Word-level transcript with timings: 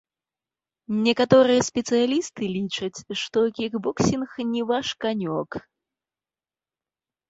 Некаторыя 1.07 1.61
спецыялісты 1.69 2.43
лічаць, 2.57 2.99
што 3.27 3.39
кікбоксінг 3.61 4.29
не 4.57 4.61
ваш 4.75 4.87
канёк. 5.03 5.51